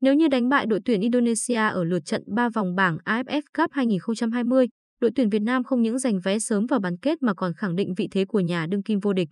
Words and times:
Nếu 0.00 0.14
như 0.14 0.28
đánh 0.28 0.48
bại 0.48 0.66
đội 0.66 0.80
tuyển 0.84 1.00
Indonesia 1.00 1.54
ở 1.54 1.84
lượt 1.84 2.04
trận 2.04 2.22
3 2.26 2.48
vòng 2.48 2.74
bảng 2.74 2.98
AFF 3.04 3.42
Cup 3.58 3.70
2020, 3.72 4.66
đội 5.00 5.10
tuyển 5.14 5.30
Việt 5.30 5.42
Nam 5.42 5.64
không 5.64 5.82
những 5.82 5.98
giành 5.98 6.20
vé 6.24 6.38
sớm 6.38 6.66
vào 6.66 6.80
bán 6.80 6.96
kết 6.96 7.22
mà 7.22 7.34
còn 7.34 7.52
khẳng 7.54 7.76
định 7.76 7.94
vị 7.96 8.08
thế 8.10 8.24
của 8.24 8.40
nhà 8.40 8.66
đương 8.66 8.82
kim 8.82 9.00
vô 9.00 9.12
địch. 9.12 9.28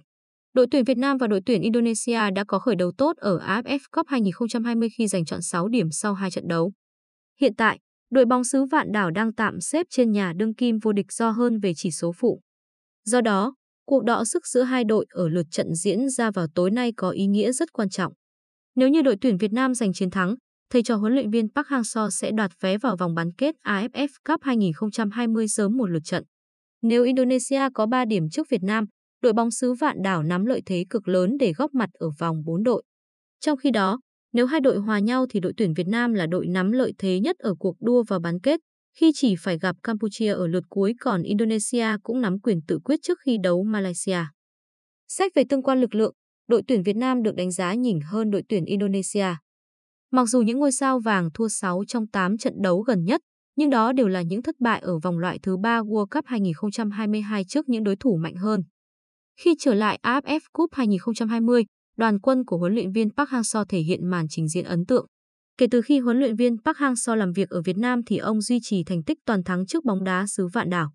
Đội 0.54 0.66
tuyển 0.70 0.84
Việt 0.84 0.98
Nam 0.98 1.16
và 1.18 1.26
đội 1.26 1.40
tuyển 1.46 1.62
Indonesia 1.62 2.30
đã 2.30 2.44
có 2.48 2.58
khởi 2.58 2.76
đầu 2.76 2.92
tốt 2.98 3.16
ở 3.16 3.38
AFF 3.38 3.78
Cup 3.92 4.06
2020 4.08 4.88
khi 4.98 5.06
giành 5.06 5.24
chọn 5.24 5.42
6 5.42 5.68
điểm 5.68 5.90
sau 5.90 6.14
hai 6.14 6.30
trận 6.30 6.48
đấu. 6.48 6.72
Hiện 7.40 7.54
tại, 7.54 7.78
đội 8.10 8.24
bóng 8.24 8.44
xứ 8.44 8.64
Vạn 8.64 8.92
Đảo 8.92 9.10
đang 9.10 9.34
tạm 9.34 9.60
xếp 9.60 9.86
trên 9.90 10.12
nhà 10.12 10.32
đương 10.36 10.54
kim 10.54 10.78
vô 10.78 10.92
địch 10.92 11.12
do 11.12 11.30
hơn 11.30 11.58
về 11.60 11.72
chỉ 11.76 11.90
số 11.90 12.12
phụ. 12.16 12.40
Do 13.04 13.20
đó, 13.20 13.54
cuộc 13.86 14.04
đọ 14.04 14.24
sức 14.24 14.46
giữa 14.46 14.62
hai 14.62 14.84
đội 14.84 15.06
ở 15.08 15.28
lượt 15.28 15.46
trận 15.50 15.74
diễn 15.74 16.08
ra 16.08 16.30
vào 16.30 16.46
tối 16.54 16.70
nay 16.70 16.92
có 16.96 17.10
ý 17.10 17.26
nghĩa 17.26 17.52
rất 17.52 17.72
quan 17.72 17.88
trọng. 17.88 18.12
Nếu 18.74 18.88
như 18.88 19.02
đội 19.02 19.16
tuyển 19.20 19.36
Việt 19.36 19.52
Nam 19.52 19.74
giành 19.74 19.92
chiến 19.92 20.10
thắng, 20.10 20.34
thầy 20.70 20.82
trò 20.82 20.96
huấn 20.96 21.12
luyện 21.12 21.30
viên 21.30 21.48
Park 21.54 21.66
Hang-seo 21.66 22.10
sẽ 22.10 22.30
đoạt 22.32 22.50
vé 22.60 22.78
vào 22.78 22.96
vòng 22.96 23.14
bán 23.14 23.32
kết 23.32 23.54
AFF 23.64 24.08
Cup 24.24 24.42
2020 24.42 25.48
sớm 25.48 25.76
một 25.76 25.86
lượt 25.86 26.04
trận. 26.04 26.24
Nếu 26.82 27.04
Indonesia 27.04 27.60
có 27.74 27.86
3 27.86 28.04
điểm 28.04 28.30
trước 28.30 28.46
Việt 28.50 28.62
Nam, 28.62 28.84
đội 29.22 29.32
bóng 29.32 29.50
xứ 29.50 29.72
Vạn 29.72 29.96
Đảo 30.02 30.22
nắm 30.22 30.46
lợi 30.46 30.62
thế 30.66 30.84
cực 30.90 31.08
lớn 31.08 31.36
để 31.40 31.52
góp 31.52 31.74
mặt 31.74 31.88
ở 31.92 32.10
vòng 32.18 32.44
4 32.44 32.62
đội. 32.62 32.82
Trong 33.40 33.58
khi 33.58 33.70
đó, 33.70 34.00
nếu 34.32 34.46
hai 34.46 34.60
đội 34.60 34.78
hòa 34.78 34.98
nhau 34.98 35.26
thì 35.30 35.40
đội 35.40 35.52
tuyển 35.56 35.74
Việt 35.74 35.86
Nam 35.86 36.14
là 36.14 36.26
đội 36.26 36.46
nắm 36.46 36.72
lợi 36.72 36.92
thế 36.98 37.20
nhất 37.20 37.36
ở 37.38 37.54
cuộc 37.58 37.76
đua 37.80 38.02
vào 38.02 38.20
bán 38.20 38.40
kết, 38.40 38.60
khi 38.98 39.10
chỉ 39.14 39.34
phải 39.38 39.58
gặp 39.58 39.76
Campuchia 39.82 40.32
ở 40.32 40.46
lượt 40.46 40.64
cuối 40.68 40.94
còn 41.00 41.22
Indonesia 41.22 41.86
cũng 42.02 42.20
nắm 42.20 42.40
quyền 42.40 42.60
tự 42.68 42.78
quyết 42.84 43.00
trước 43.02 43.18
khi 43.24 43.38
đấu 43.42 43.62
Malaysia. 43.62 44.20
Xét 45.08 45.34
về 45.34 45.44
tương 45.48 45.62
quan 45.62 45.80
lực 45.80 45.94
lượng, 45.94 46.14
đội 46.48 46.62
tuyển 46.68 46.82
Việt 46.82 46.96
Nam 46.96 47.22
được 47.22 47.34
đánh 47.34 47.50
giá 47.50 47.74
nhỉnh 47.74 48.00
hơn 48.00 48.30
đội 48.30 48.42
tuyển 48.48 48.64
Indonesia. 48.64 49.26
Mặc 50.16 50.26
dù 50.28 50.42
những 50.42 50.58
ngôi 50.58 50.72
sao 50.72 51.00
vàng 51.00 51.30
thua 51.34 51.48
6 51.48 51.84
trong 51.88 52.06
8 52.06 52.38
trận 52.38 52.54
đấu 52.62 52.80
gần 52.80 53.04
nhất, 53.04 53.20
nhưng 53.56 53.70
đó 53.70 53.92
đều 53.92 54.08
là 54.08 54.22
những 54.22 54.42
thất 54.42 54.54
bại 54.60 54.80
ở 54.80 54.98
vòng 54.98 55.18
loại 55.18 55.38
thứ 55.42 55.56
3 55.56 55.80
World 55.80 56.06
Cup 56.06 56.24
2022 56.26 57.44
trước 57.44 57.68
những 57.68 57.84
đối 57.84 57.96
thủ 57.96 58.16
mạnh 58.16 58.34
hơn. 58.34 58.62
Khi 59.40 59.54
trở 59.58 59.74
lại 59.74 59.98
AFF 60.02 60.40
Cup 60.52 60.70
2020, 60.72 61.64
đoàn 61.96 62.20
quân 62.20 62.44
của 62.44 62.58
huấn 62.58 62.74
luyện 62.74 62.92
viên 62.92 63.10
Park 63.10 63.30
Hang-seo 63.30 63.64
thể 63.64 63.78
hiện 63.78 64.10
màn 64.10 64.26
trình 64.28 64.48
diễn 64.48 64.64
ấn 64.64 64.86
tượng. 64.86 65.06
Kể 65.58 65.66
từ 65.70 65.82
khi 65.82 65.98
huấn 65.98 66.18
luyện 66.18 66.36
viên 66.36 66.56
Park 66.64 66.76
Hang-seo 66.76 67.14
làm 67.14 67.32
việc 67.32 67.48
ở 67.48 67.62
Việt 67.62 67.76
Nam 67.76 68.00
thì 68.06 68.16
ông 68.16 68.40
duy 68.40 68.58
trì 68.62 68.84
thành 68.84 69.02
tích 69.02 69.18
toàn 69.26 69.44
thắng 69.44 69.66
trước 69.66 69.84
bóng 69.84 70.04
đá 70.04 70.26
xứ 70.26 70.46
Vạn 70.52 70.70
Đảo. 70.70 70.92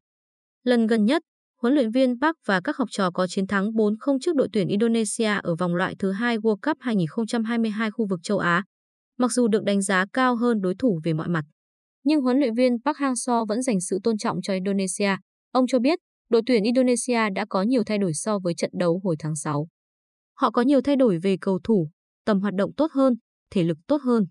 Lần 0.63 0.87
gần 0.87 1.05
nhất, 1.05 1.21
huấn 1.61 1.73
luyện 1.73 1.91
viên 1.91 2.19
Park 2.21 2.35
và 2.45 2.61
các 2.63 2.77
học 2.77 2.87
trò 2.91 3.11
có 3.11 3.27
chiến 3.27 3.47
thắng 3.47 3.71
4-0 3.71 4.17
trước 4.21 4.35
đội 4.35 4.47
tuyển 4.53 4.67
Indonesia 4.67 5.39
ở 5.43 5.55
vòng 5.55 5.75
loại 5.75 5.95
thứ 5.99 6.11
hai 6.11 6.37
World 6.37 6.57
Cup 6.61 6.77
2022 6.79 7.91
khu 7.91 8.07
vực 8.09 8.19
châu 8.23 8.37
Á. 8.37 8.63
Mặc 9.21 9.31
dù 9.31 9.47
được 9.47 9.63
đánh 9.63 9.81
giá 9.81 10.05
cao 10.13 10.35
hơn 10.35 10.61
đối 10.61 10.75
thủ 10.75 10.99
về 11.03 11.13
mọi 11.13 11.27
mặt, 11.27 11.43
nhưng 12.03 12.21
huấn 12.21 12.37
luyện 12.37 12.53
viên 12.53 12.77
Park 12.85 12.97
Hang-seo 12.97 13.45
vẫn 13.45 13.61
dành 13.61 13.81
sự 13.81 13.99
tôn 14.03 14.17
trọng 14.17 14.41
cho 14.41 14.53
Indonesia. 14.53 15.15
Ông 15.51 15.67
cho 15.67 15.79
biết, 15.79 15.99
đội 16.29 16.41
tuyển 16.45 16.63
Indonesia 16.63 17.29
đã 17.35 17.45
có 17.49 17.61
nhiều 17.61 17.83
thay 17.85 17.97
đổi 17.97 18.13
so 18.13 18.39
với 18.39 18.53
trận 18.53 18.71
đấu 18.73 19.01
hồi 19.03 19.15
tháng 19.19 19.35
6. 19.35 19.67
Họ 20.33 20.51
có 20.51 20.61
nhiều 20.61 20.81
thay 20.81 20.95
đổi 20.95 21.19
về 21.19 21.37
cầu 21.41 21.59
thủ, 21.63 21.89
tầm 22.25 22.39
hoạt 22.39 22.53
động 22.53 22.71
tốt 22.77 22.91
hơn, 22.91 23.13
thể 23.51 23.63
lực 23.63 23.77
tốt 23.87 24.01
hơn. 24.01 24.25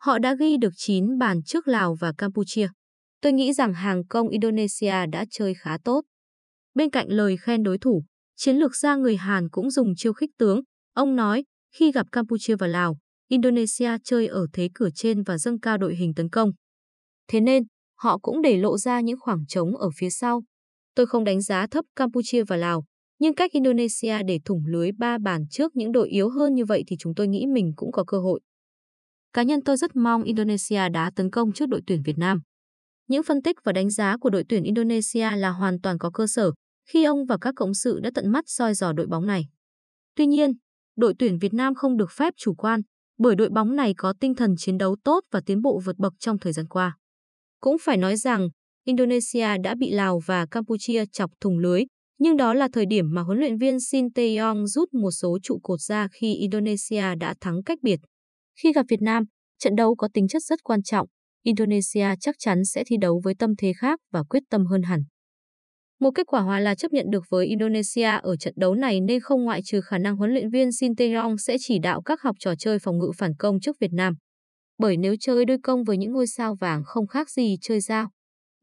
Họ 0.00 0.18
đã 0.18 0.34
ghi 0.34 0.56
được 0.56 0.72
9 0.76 1.18
bàn 1.18 1.42
trước 1.42 1.68
Lào 1.68 1.94
và 1.94 2.12
Campuchia. 2.18 2.68
Tôi 3.20 3.32
nghĩ 3.32 3.52
rằng 3.52 3.74
hàng 3.74 4.06
công 4.06 4.28
Indonesia 4.28 5.06
đã 5.12 5.24
chơi 5.30 5.54
khá 5.54 5.78
tốt. 5.84 6.02
Bên 6.74 6.90
cạnh 6.90 7.08
lời 7.08 7.36
khen 7.36 7.62
đối 7.62 7.78
thủ, 7.78 8.04
chiến 8.36 8.56
lược 8.56 8.76
gia 8.76 8.96
người 8.96 9.16
Hàn 9.16 9.48
cũng 9.50 9.70
dùng 9.70 9.92
chiêu 9.96 10.12
khích 10.12 10.30
tướng. 10.38 10.60
Ông 10.94 11.16
nói, 11.16 11.44
khi 11.74 11.92
gặp 11.92 12.06
Campuchia 12.12 12.56
và 12.56 12.66
Lào, 12.66 12.96
Indonesia 13.28 13.90
chơi 14.04 14.26
ở 14.26 14.46
thế 14.52 14.68
cửa 14.74 14.88
trên 14.94 15.22
và 15.22 15.38
dâng 15.38 15.60
cao 15.60 15.78
đội 15.78 15.96
hình 15.96 16.14
tấn 16.14 16.28
công. 16.28 16.50
Thế 17.28 17.40
nên, 17.40 17.64
họ 17.98 18.18
cũng 18.18 18.42
để 18.42 18.56
lộ 18.56 18.78
ra 18.78 19.00
những 19.00 19.20
khoảng 19.20 19.46
trống 19.46 19.76
ở 19.76 19.88
phía 19.96 20.10
sau. 20.10 20.42
Tôi 20.94 21.06
không 21.06 21.24
đánh 21.24 21.40
giá 21.40 21.66
thấp 21.66 21.84
Campuchia 21.96 22.44
và 22.44 22.56
Lào, 22.56 22.84
nhưng 23.18 23.34
cách 23.34 23.52
Indonesia 23.52 24.22
để 24.22 24.38
thủng 24.44 24.62
lưới 24.66 24.90
ba 24.98 25.18
bàn 25.18 25.44
trước 25.50 25.76
những 25.76 25.92
đội 25.92 26.08
yếu 26.08 26.28
hơn 26.28 26.54
như 26.54 26.64
vậy 26.64 26.84
thì 26.86 26.96
chúng 26.98 27.14
tôi 27.14 27.28
nghĩ 27.28 27.46
mình 27.46 27.72
cũng 27.76 27.92
có 27.92 28.04
cơ 28.04 28.18
hội. 28.18 28.40
Cá 29.32 29.42
nhân 29.42 29.60
tôi 29.64 29.76
rất 29.76 29.96
mong 29.96 30.22
Indonesia 30.22 30.88
đá 30.88 31.10
tấn 31.16 31.30
công 31.30 31.52
trước 31.52 31.66
đội 31.66 31.80
tuyển 31.86 32.02
Việt 32.02 32.18
Nam. 32.18 32.40
Những 33.08 33.22
phân 33.22 33.42
tích 33.42 33.56
và 33.64 33.72
đánh 33.72 33.90
giá 33.90 34.16
của 34.20 34.30
đội 34.30 34.44
tuyển 34.48 34.62
Indonesia 34.62 35.30
là 35.36 35.50
hoàn 35.50 35.80
toàn 35.80 35.98
có 35.98 36.10
cơ 36.14 36.26
sở 36.26 36.52
khi 36.88 37.04
ông 37.04 37.26
và 37.26 37.38
các 37.40 37.54
cộng 37.56 37.74
sự 37.74 38.00
đã 38.00 38.10
tận 38.14 38.32
mắt 38.32 38.44
soi 38.46 38.74
dò 38.74 38.92
đội 38.92 39.06
bóng 39.06 39.26
này. 39.26 39.44
Tuy 40.16 40.26
nhiên, 40.26 40.52
đội 40.96 41.14
tuyển 41.18 41.38
Việt 41.38 41.54
Nam 41.54 41.74
không 41.74 41.96
được 41.96 42.10
phép 42.10 42.34
chủ 42.36 42.54
quan, 42.54 42.80
bởi 43.18 43.34
đội 43.34 43.48
bóng 43.48 43.76
này 43.76 43.94
có 43.96 44.14
tinh 44.20 44.34
thần 44.34 44.54
chiến 44.58 44.78
đấu 44.78 44.96
tốt 45.04 45.20
và 45.32 45.40
tiến 45.46 45.62
bộ 45.62 45.80
vượt 45.84 45.96
bậc 45.98 46.12
trong 46.18 46.38
thời 46.38 46.52
gian 46.52 46.66
qua. 46.68 46.96
Cũng 47.60 47.76
phải 47.80 47.96
nói 47.96 48.16
rằng, 48.16 48.48
Indonesia 48.84 49.58
đã 49.64 49.74
bị 49.78 49.90
Lào 49.90 50.20
và 50.26 50.46
Campuchia 50.46 51.04
chọc 51.12 51.30
thùng 51.40 51.58
lưới, 51.58 51.84
nhưng 52.18 52.36
đó 52.36 52.54
là 52.54 52.68
thời 52.72 52.86
điểm 52.86 53.04
mà 53.14 53.22
huấn 53.22 53.38
luyện 53.38 53.58
viên 53.58 53.80
Shin 53.80 54.06
Tae-yong 54.06 54.66
rút 54.66 54.94
một 54.94 55.10
số 55.10 55.38
trụ 55.42 55.58
cột 55.62 55.80
ra 55.80 56.08
khi 56.12 56.34
Indonesia 56.34 57.14
đã 57.20 57.34
thắng 57.40 57.62
cách 57.62 57.78
biệt. 57.82 58.00
Khi 58.62 58.72
gặp 58.72 58.86
Việt 58.88 59.02
Nam, 59.02 59.24
trận 59.58 59.76
đấu 59.76 59.94
có 59.94 60.08
tính 60.14 60.28
chất 60.28 60.42
rất 60.42 60.64
quan 60.64 60.82
trọng, 60.82 61.06
Indonesia 61.44 62.06
chắc 62.20 62.34
chắn 62.38 62.64
sẽ 62.64 62.84
thi 62.86 62.96
đấu 63.00 63.20
với 63.24 63.34
tâm 63.38 63.50
thế 63.58 63.72
khác 63.76 64.00
và 64.12 64.22
quyết 64.22 64.42
tâm 64.50 64.66
hơn 64.66 64.82
hẳn. 64.82 65.00
Một 66.00 66.10
kết 66.14 66.26
quả 66.26 66.40
hòa 66.40 66.60
là 66.60 66.74
chấp 66.74 66.92
nhận 66.92 67.06
được 67.10 67.24
với 67.30 67.46
Indonesia 67.46 68.10
ở 68.22 68.36
trận 68.36 68.54
đấu 68.56 68.74
này 68.74 69.00
nên 69.00 69.20
không 69.20 69.44
ngoại 69.44 69.60
trừ 69.64 69.80
khả 69.80 69.98
năng 69.98 70.16
huấn 70.16 70.30
luyện 70.30 70.50
viên 70.50 70.72
Shin 70.72 70.92
Tae-yong 70.92 71.36
sẽ 71.36 71.56
chỉ 71.60 71.78
đạo 71.78 72.02
các 72.02 72.22
học 72.22 72.36
trò 72.38 72.54
chơi 72.58 72.78
phòng 72.78 72.98
ngự 72.98 73.10
phản 73.18 73.34
công 73.38 73.60
trước 73.60 73.76
Việt 73.80 73.92
Nam. 73.92 74.14
Bởi 74.78 74.96
nếu 74.96 75.14
chơi 75.20 75.44
đôi 75.44 75.58
công 75.62 75.84
với 75.84 75.96
những 75.96 76.12
ngôi 76.12 76.26
sao 76.26 76.54
vàng 76.60 76.82
không 76.84 77.06
khác 77.06 77.30
gì 77.30 77.56
chơi 77.60 77.80
dao. 77.80 78.10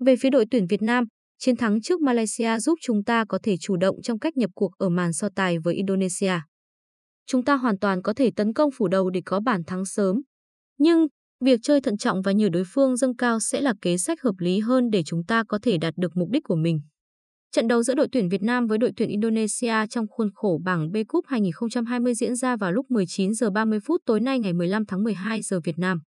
Về 0.06 0.16
phía 0.16 0.30
đội 0.30 0.46
tuyển 0.52 0.68
Việt 0.68 0.82
Nam, 0.82 1.04
chiến 1.40 1.56
thắng 1.56 1.82
trước 1.82 2.02
Malaysia 2.02 2.60
giúp 2.60 2.80
chúng 2.82 3.04
ta 3.04 3.26
có 3.30 3.40
thể 3.44 3.56
chủ 3.62 3.78
động 3.78 4.02
trong 4.02 4.20
cách 4.20 4.38
nhập 4.38 4.50
cuộc 4.56 4.72
ở 4.78 4.90
màn 4.90 5.14
so 5.14 5.30
tài 5.36 5.60
với 5.60 5.76
Indonesia. 5.76 6.34
Chúng 7.26 7.44
ta 7.44 7.56
hoàn 7.56 7.80
toàn 7.80 8.02
có 8.02 8.14
thể 8.14 8.32
tấn 8.36 8.54
công 8.54 8.70
phủ 8.78 8.88
đầu 8.88 9.10
để 9.10 9.22
có 9.26 9.40
bàn 9.40 9.64
thắng 9.68 9.86
sớm. 9.86 10.22
Nhưng, 10.78 11.08
việc 11.46 11.60
chơi 11.64 11.82
thận 11.82 11.98
trọng 11.98 12.22
và 12.22 12.32
nhờ 12.32 12.50
đối 12.50 12.64
phương 12.68 12.98
dâng 12.98 13.16
cao 13.16 13.40
sẽ 13.40 13.62
là 13.62 13.74
kế 13.82 13.98
sách 13.98 14.22
hợp 14.22 14.36
lý 14.40 14.60
hơn 14.60 14.90
để 14.90 15.04
chúng 15.06 15.24
ta 15.26 15.44
có 15.48 15.60
thể 15.62 15.78
đạt 15.78 15.94
được 15.98 16.12
mục 16.16 16.30
đích 16.32 16.44
của 16.44 16.56
mình. 16.56 16.82
Trận 17.56 17.68
đấu 17.68 17.84
giữa 17.84 17.94
đội 17.94 18.08
tuyển 18.12 18.30
Việt 18.30 18.44
Nam 18.44 18.68
với 18.68 18.78
đội 18.78 18.92
tuyển 18.98 19.10
Indonesia 19.10 19.88
trong 19.90 20.06
khuôn 20.08 20.30
khổ 20.34 20.60
bảng 20.64 20.92
B 20.92 20.98
Cup 21.08 21.26
2020 21.28 22.14
diễn 22.14 22.36
ra 22.36 22.56
vào 22.56 22.72
lúc 22.72 22.92
19 22.92 23.34
giờ 23.34 23.50
30 23.50 23.80
phút 23.86 24.02
tối 24.06 24.20
nay 24.20 24.40
ngày 24.40 24.54
15 24.54 24.86
tháng 24.86 25.04
12 25.04 25.42
giờ 25.42 25.60
Việt 25.64 25.80
Nam. 25.80 26.02